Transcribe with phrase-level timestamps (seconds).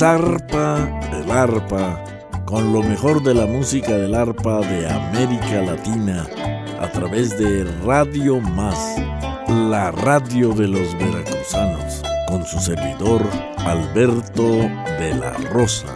[0.00, 2.02] Zarpa el arpa,
[2.46, 6.26] con lo mejor de la música del arpa de América Latina,
[6.80, 8.96] a través de Radio Más,
[9.46, 13.22] la radio de los veracruzanos, con su servidor
[13.58, 14.42] Alberto
[14.98, 15.94] de la Rosa.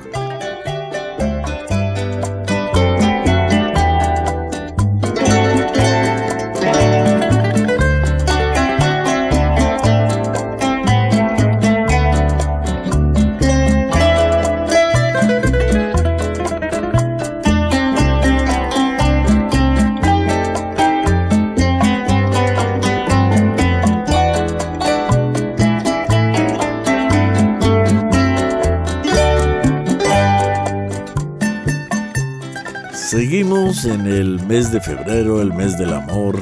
[33.14, 36.36] Seguimos en el mes de febrero, el mes del amor,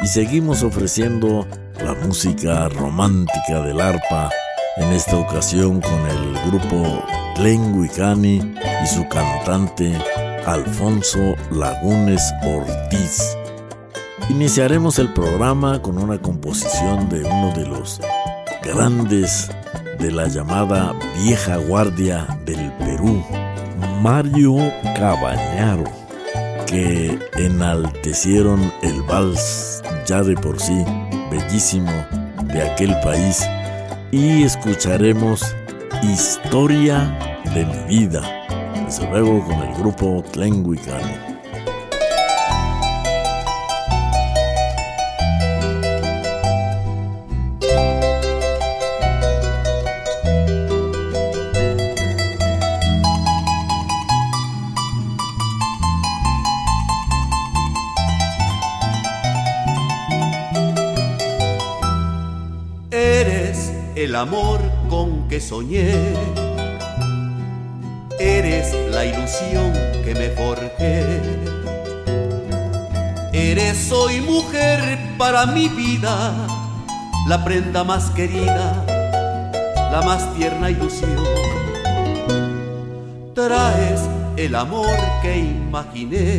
[0.00, 1.44] y seguimos ofreciendo
[1.84, 4.30] la música romántica del arpa,
[4.76, 7.02] en esta ocasión con el grupo
[7.34, 9.98] Tlenguicani y su cantante
[10.46, 13.36] Alfonso Lagunes Ortiz.
[14.28, 18.00] Iniciaremos el programa con una composición de uno de los
[18.62, 19.50] grandes
[19.98, 20.94] de la llamada
[21.24, 23.24] vieja guardia del Perú,
[24.00, 24.56] Mario
[24.96, 25.84] Cabañaro,
[26.66, 30.84] que enaltecieron el vals ya de por sí
[31.30, 31.92] bellísimo
[32.44, 33.46] de aquel país
[34.12, 35.42] y escucharemos
[36.02, 38.22] Historia de mi vida,
[38.84, 41.25] desde luego con el grupo Tlenguicani.
[64.16, 65.92] Amor con que soñé.
[68.18, 69.72] Eres la ilusión
[70.04, 71.20] que me forjé.
[73.32, 76.32] Eres hoy mujer para mi vida,
[77.28, 78.84] la prenda más querida,
[79.92, 81.22] la más tierna ilusión.
[83.34, 84.00] Traes
[84.36, 86.38] el amor que imaginé,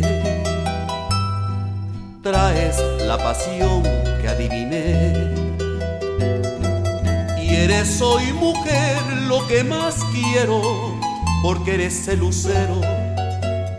[2.22, 3.84] traes la pasión
[4.20, 5.47] que adiviné
[7.64, 10.62] eres hoy mujer lo que más quiero,
[11.42, 12.80] porque eres el lucero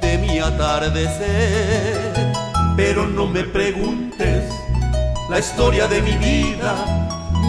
[0.01, 2.34] de mi atardecer.
[2.75, 4.51] Pero no me preguntes
[5.29, 6.75] la historia de mi vida,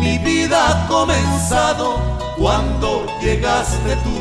[0.00, 1.96] mi vida ha comenzado
[2.38, 4.20] cuando llegaste tú,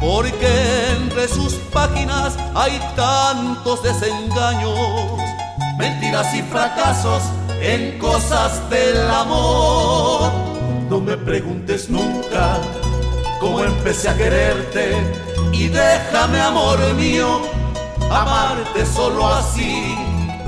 [0.00, 0.48] porque
[0.96, 4.78] entre sus páginas hay tantos desengaños,
[5.76, 7.22] mentiras y fracasos
[7.60, 10.45] en cosas del amor
[10.88, 12.58] no me preguntes nunca
[13.40, 14.96] cómo empecé a quererte
[15.52, 17.42] y déjame, amor mío,
[18.10, 19.96] amarte solo así.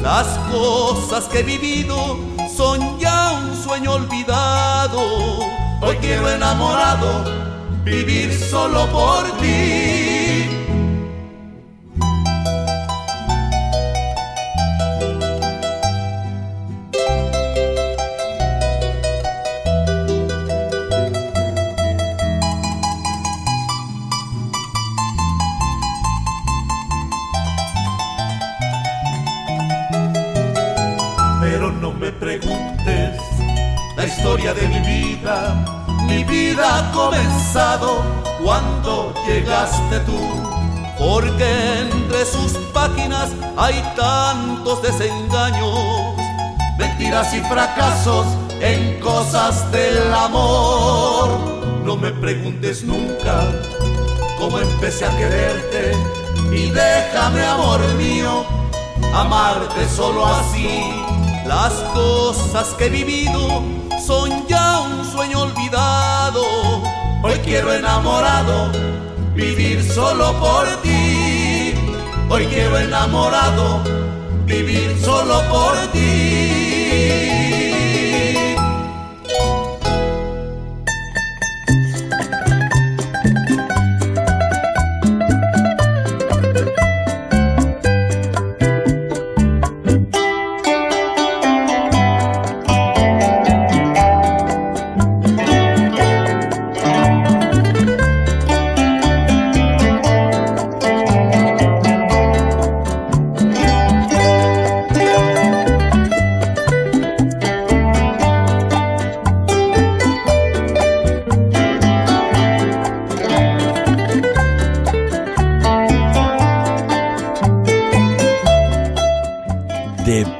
[0.00, 2.18] Las cosas que he vivido
[2.56, 5.00] son ya un sueño olvidado.
[5.80, 7.24] Hoy quiero enamorado
[7.84, 9.97] vivir solo por ti.
[41.38, 46.16] Porque entre sus páginas hay tantos desengaños,
[46.76, 48.26] mentiras y fracasos
[48.60, 51.38] en cosas del amor.
[51.84, 53.52] No me preguntes nunca
[54.38, 55.92] cómo empecé a quererte
[56.50, 58.44] y déjame, amor mío,
[59.14, 60.90] amarte solo así.
[61.46, 63.62] Las cosas que he vivido
[64.04, 66.42] son ya un sueño olvidado.
[67.22, 68.72] Hoy quiero enamorado
[69.38, 71.27] vivir solo por ti.
[72.30, 73.82] Hoy quiero enamorado
[74.44, 76.77] vivir solo por ti.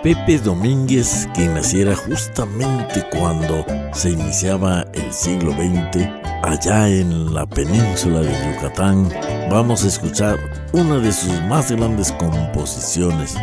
[0.02, 6.08] Pepe Domínguez, que naciera justamente cuando se iniciaba el siglo XX,
[6.44, 9.08] allá en la península de Yucatán,
[9.50, 10.38] vamos a escuchar
[10.72, 13.34] una de sus más grandes composiciones,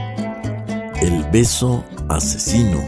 [1.02, 2.80] El beso asesino,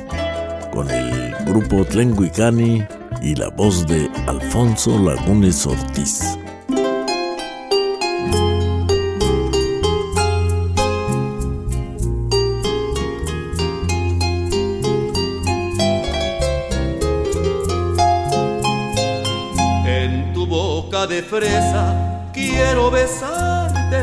[0.72, 2.86] con el grupo Tlenguicani
[3.22, 6.38] y la voz de Alfonso Lagunes Ortiz.
[22.34, 24.02] Quiero besarte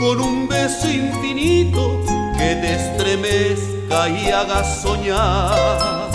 [0.00, 2.00] con un beso infinito
[2.38, 6.10] que te estremezca y haga soñar.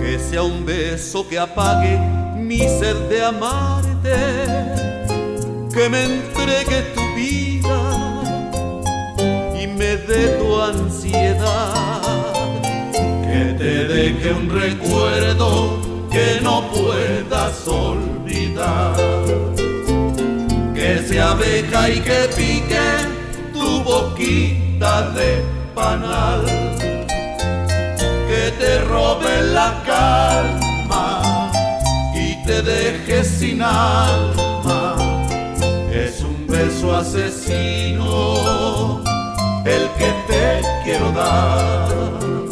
[0.00, 1.98] Que sea un beso que apague
[2.36, 4.16] mi sed de amarte,
[5.74, 7.80] que me entregue tu vida
[9.60, 11.72] y me dé tu ansiedad,
[12.92, 15.81] que te deje un recuerdo
[16.12, 18.94] que no puedas olvidar.
[20.74, 22.78] Que se abeja y que pique
[23.52, 25.42] tu boquita de
[25.74, 26.44] panal.
[28.28, 31.50] Que te robe la calma
[32.14, 34.96] y te deje sin alma.
[35.90, 38.12] Es un beso asesino
[39.64, 42.51] el que te quiero dar.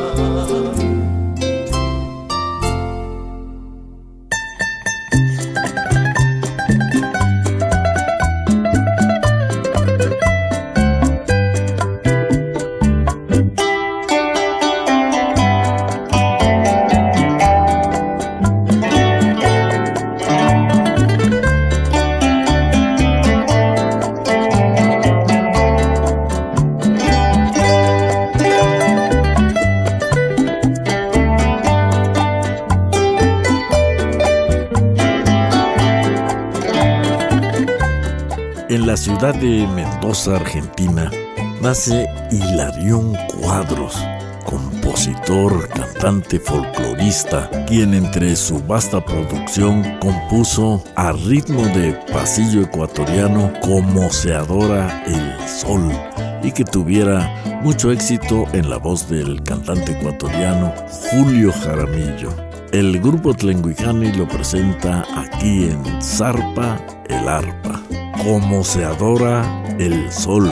[38.71, 38.97] beso asesino.
[38.97, 41.11] ciudad de Mendoza, Argentina,
[41.61, 43.97] nace Hilarión Cuadros,
[44.45, 54.09] compositor, cantante, folclorista, quien entre su vasta producción compuso a ritmo de pasillo ecuatoriano como
[54.09, 55.91] se adora el sol
[56.43, 57.29] y que tuviera
[57.61, 60.73] mucho éxito en la voz del cantante ecuatoriano
[61.09, 62.29] Julio Jaramillo.
[62.71, 67.81] El grupo Tlenguicani lo presenta aquí en Zarpa el Arpa
[68.23, 69.43] cómo se adora
[69.79, 70.49] el sol.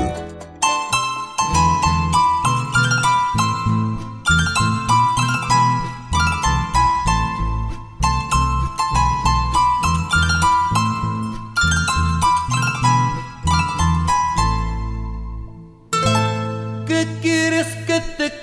[16.88, 18.39] ¿Qué quieres que te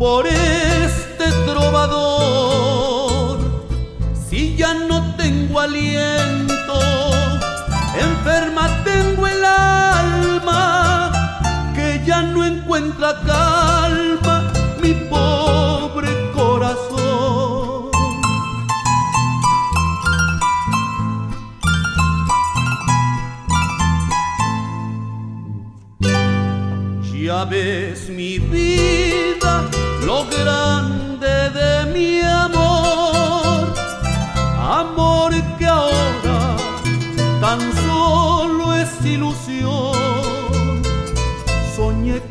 [0.00, 3.38] por este trovador.
[4.30, 6.80] Si ya no tengo aliento,
[8.00, 11.12] enferma tengo el alma,
[11.74, 13.49] que ya no encuentra calma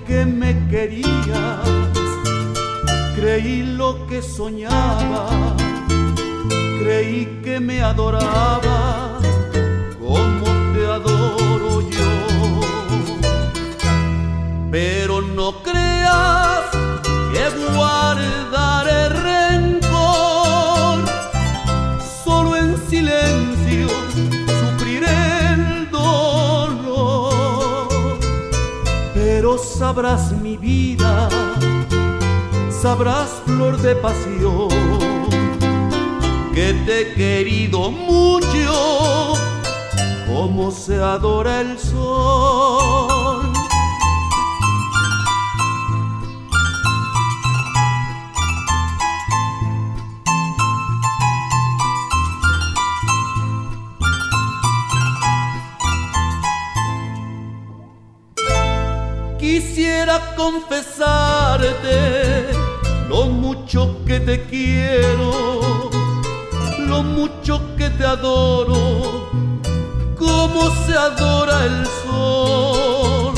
[0.08, 1.60] Que me querías,
[3.16, 5.30] creí lo que soñaba,
[6.80, 9.24] creí que me adorabas
[10.00, 12.12] como te adoro yo.
[14.72, 16.62] Pero no creas
[17.32, 17.44] que
[17.76, 18.69] guardaré
[29.90, 31.28] sabrás mi vida,
[32.70, 34.70] sabrás flor de pasión,
[36.54, 39.34] que te he querido mucho,
[40.28, 42.49] como se adora el sol.
[60.80, 62.48] Confesarte
[63.10, 65.90] lo mucho que te quiero,
[66.80, 69.30] lo mucho que te adoro,
[70.18, 73.34] como se adora el sol.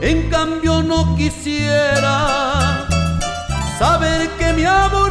[0.00, 2.86] En cambio no quisiera
[3.78, 5.05] saber que me aborreces,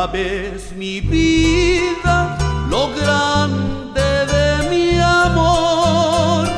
[0.00, 2.38] Ya ves mi vida,
[2.70, 6.48] lo grande de mi amor,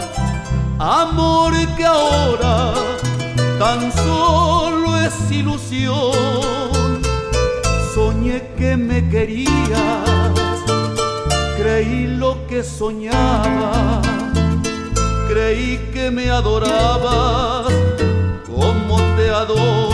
[0.79, 2.73] amor que ahora
[3.59, 7.03] tan solo es ilusión.
[7.93, 10.31] Soñé que me querías,
[11.57, 14.01] creí lo que soñaba,
[15.29, 17.67] creí que me adorabas
[18.47, 19.92] como te adoro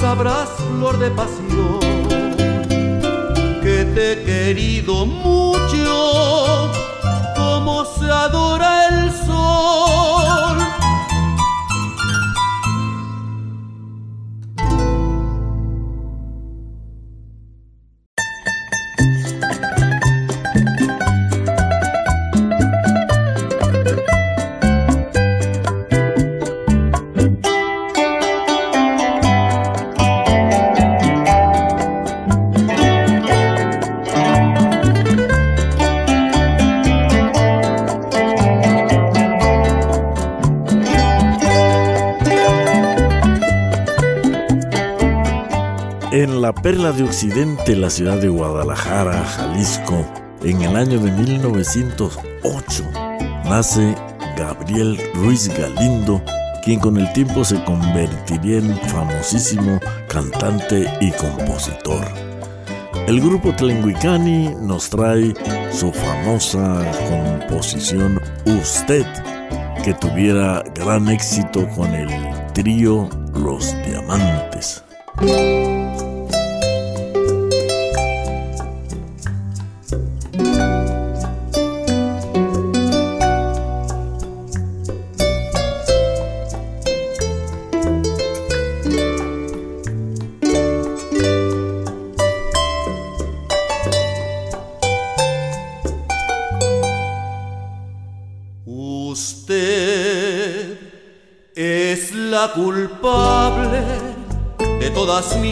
[0.00, 1.80] sabrás flor de pasión,
[3.62, 5.47] que te he querido mucho,
[46.68, 50.04] perla de Occidente, la ciudad de Guadalajara, Jalisco,
[50.42, 52.84] en el año de 1908,
[53.46, 53.94] nace
[54.36, 56.22] Gabriel Ruiz Galindo,
[56.62, 62.06] quien con el tiempo se convertiría en famosísimo cantante y compositor.
[63.06, 65.32] El grupo Tlenguicani nos trae
[65.72, 69.06] su famosa composición Usted,
[69.82, 72.10] que tuviera gran éxito con el
[72.52, 74.84] trío Los Diamantes.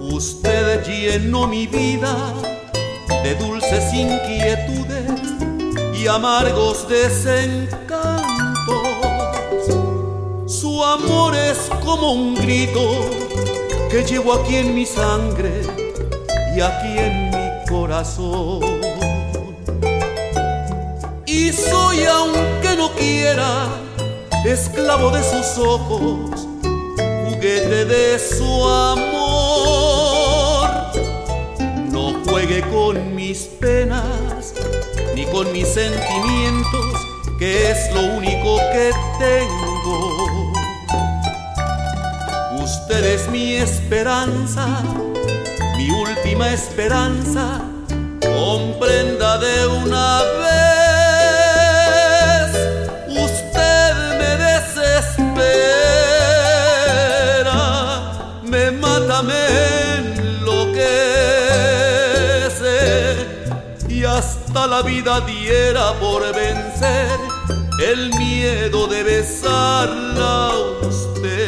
[0.00, 2.32] Usted llenó mi vida
[3.22, 5.20] de dulces inquietudes
[5.94, 8.14] y amargos desencantos.
[10.46, 12.80] Su amor es como un grito
[13.90, 15.62] que llevo aquí en mi sangre
[16.56, 18.73] y aquí en mi corazón.
[21.36, 23.66] Y soy, aunque no quiera,
[24.44, 26.46] esclavo de sus ojos,
[27.26, 29.10] juguete de su amor.
[31.90, 34.54] No juegue con mis penas
[35.16, 36.94] ni con mis sentimientos,
[37.40, 40.52] que es lo único que tengo.
[42.62, 44.68] Usted es mi esperanza,
[45.76, 47.60] mi última esperanza,
[48.20, 50.63] comprenda de una vez
[64.66, 67.18] la vida diera por vencer
[67.82, 71.43] el miedo de besarla a usted.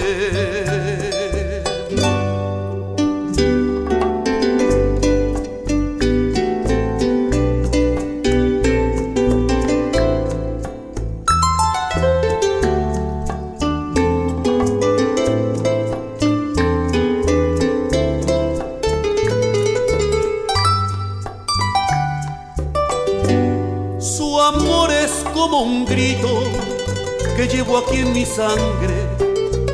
[27.48, 28.94] Llevo aquí en mi sangre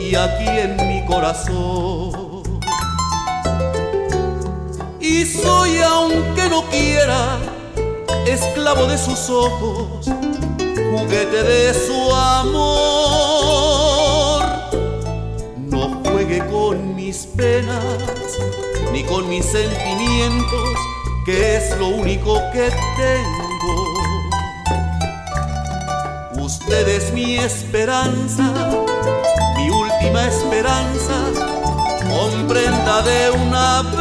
[0.01, 2.43] y aquí en mi corazón.
[5.01, 7.39] Y soy, aunque no quiera,
[8.27, 10.07] esclavo de sus ojos,
[10.93, 12.63] juguete de su amor.
[15.57, 18.39] No juegue con mis penas
[18.93, 20.79] ni con mis sentimientos,
[21.25, 23.52] que es lo único que tengo
[26.73, 28.45] Usted es mi esperanza,
[29.59, 31.13] mi última esperanza,
[32.09, 34.01] comprenda de una vez.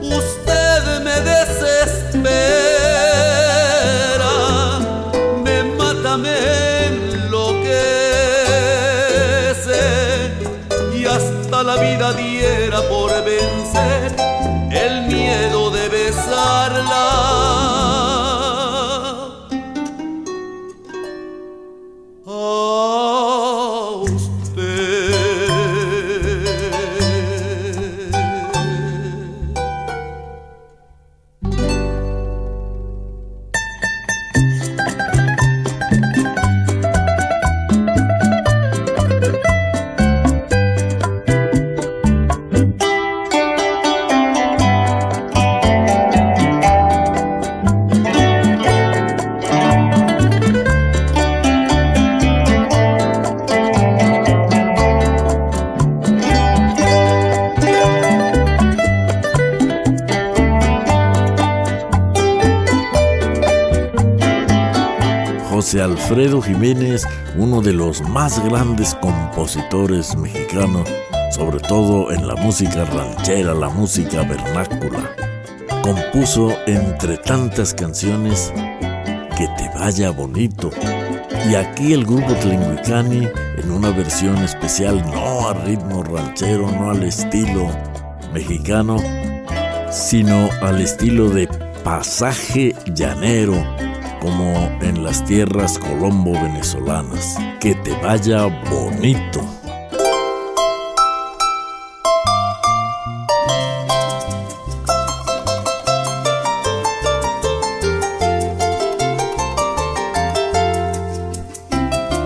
[0.00, 2.30] Usted me desespera,
[5.42, 7.90] me mata, me enloquece
[10.94, 14.14] y hasta la vida diera por vencer
[14.70, 17.39] el miedo de besarla.
[65.78, 67.06] Alfredo Jiménez,
[67.36, 70.88] uno de los más grandes compositores mexicanos,
[71.30, 75.14] sobre todo en la música ranchera, la música vernácula.
[75.82, 78.52] Compuso entre tantas canciones
[79.36, 80.70] Que te vaya bonito.
[81.48, 83.28] Y aquí el grupo Tlenguicani
[83.62, 87.70] en una versión especial, no a ritmo ranchero, no al estilo
[88.34, 88.96] mexicano,
[89.90, 91.46] sino al estilo de
[91.84, 93.54] pasaje llanero
[94.20, 97.36] como en las tierras colombo venezolanas.
[97.60, 99.40] Que te vaya bonito.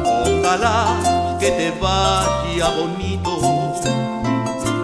[0.05, 3.31] Ojalá que te vaya bonito.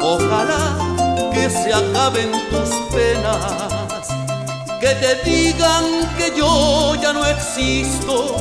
[0.00, 3.69] Ojalá que se acaben tus penas
[4.80, 5.84] que te digan
[6.16, 8.34] que yo ya no existo,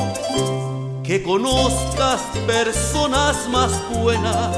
[1.04, 4.56] que conozcas personas más buenas,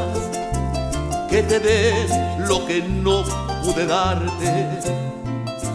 [1.27, 3.23] que te den lo que no
[3.63, 4.67] pude darte,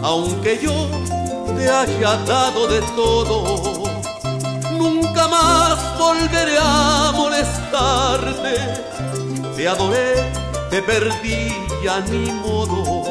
[0.03, 0.73] aunque yo
[1.57, 3.83] te haya dado de todo.
[4.79, 8.55] Nunca más volveré a molestarte,
[9.57, 10.31] te adoré,
[10.71, 13.03] te perdí, ya ni modo.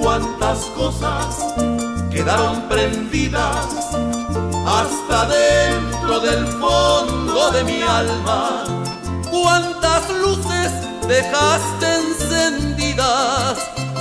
[0.00, 1.85] Cuántas cosas
[2.16, 3.66] quedaron prendidas
[4.66, 8.64] hasta dentro del fondo de mi alma.
[9.30, 10.72] ¿Cuántas luces
[11.06, 13.58] dejaste encendidas?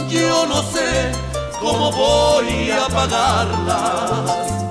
[0.07, 1.11] Yo no sé
[1.59, 4.64] cómo voy a apagarlas.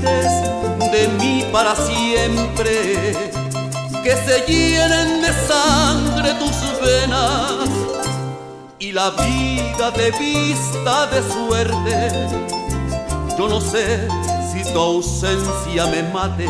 [0.00, 3.12] De mí para siempre,
[4.02, 7.68] que se llenen de sangre tus venas
[8.78, 12.28] y la vida te vista de suerte.
[13.38, 14.08] Yo no sé
[14.52, 16.48] si tu ausencia me mate,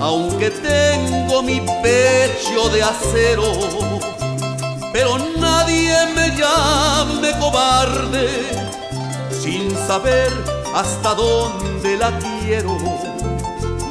[0.00, 3.42] aunque tengo mi pecho de acero
[4.92, 8.28] pero nadie me llame cobarde
[9.30, 10.30] sin saber
[10.74, 12.76] hasta dónde la quiero.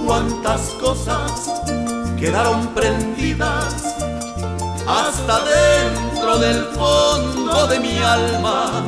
[0.06, 1.52] Cuántas cosas
[2.20, 3.96] quedaron prendidas
[4.88, 8.84] hasta dentro del fondo de mi alma.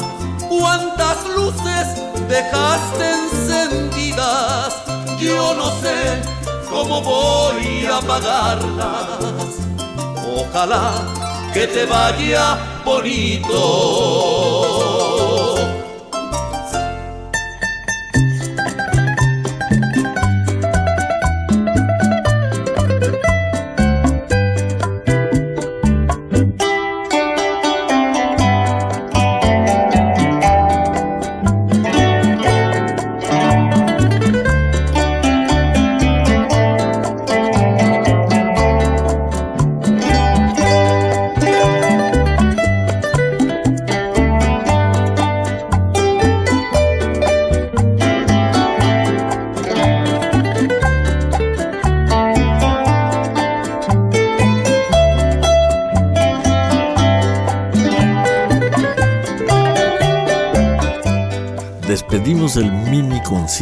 [0.50, 1.88] Cuántas luces
[2.28, 4.76] dejaste encendidas,
[5.20, 6.22] yo no sé
[6.70, 9.64] cómo voy a apagarlas.
[10.36, 10.94] Ojalá
[11.54, 14.63] que te vaya bonito.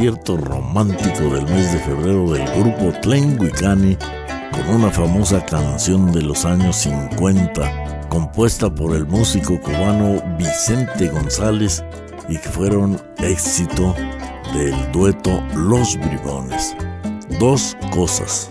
[0.01, 3.95] Concierto romántico del mes de febrero del grupo Tlenguicani
[4.51, 11.85] con una famosa canción de los años 50 compuesta por el músico cubano Vicente González
[12.27, 13.93] y que fueron éxito
[14.55, 16.75] del dueto Los Bribones.
[17.39, 18.49] Dos cosas.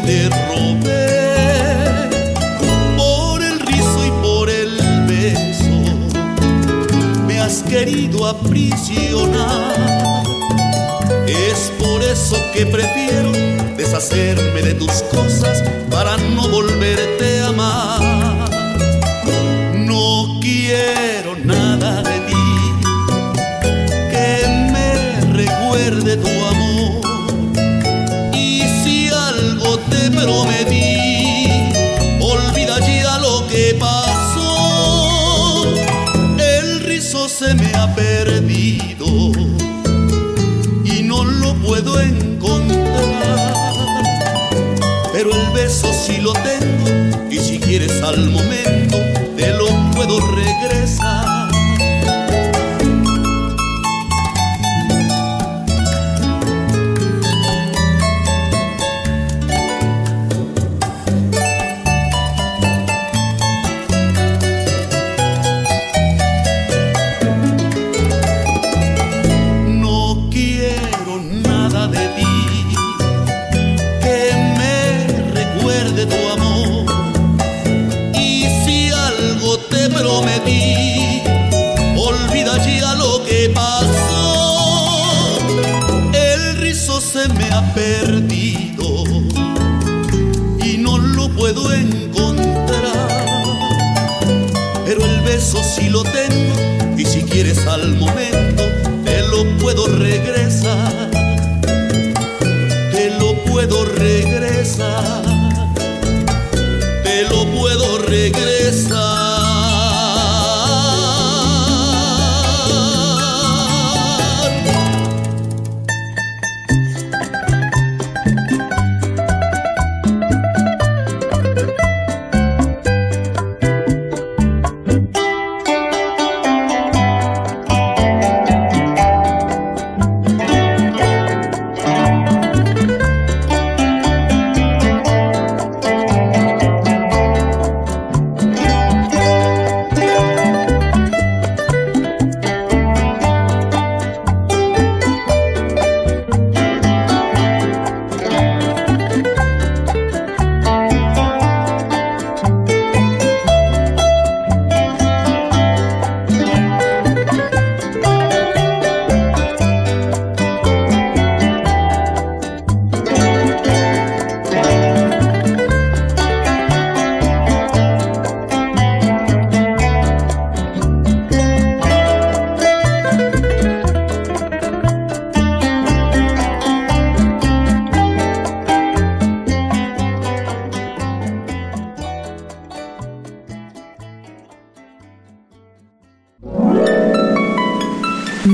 [0.00, 1.54] Te robé
[2.96, 5.78] por el rizo y por el beso.
[7.26, 9.74] Me has querido aprisionar.
[11.26, 13.32] Es por eso que prefiero
[13.76, 16.93] deshacerme de tus cosas para no volverte